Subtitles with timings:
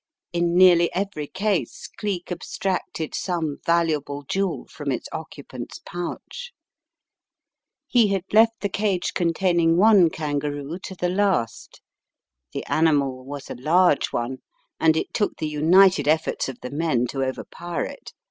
[0.33, 6.53] In nearly every case Cleek ab stracted some valuable jewel from its occupant's pouch.
[7.87, 11.81] He had left the cage containing one kan garoo to the last.
[12.51, 14.39] The animal was a large one,
[14.79, 17.85] and An Unexpected Contretemps 289 it took the united efforts of the men to overpower
[17.85, 18.11] it.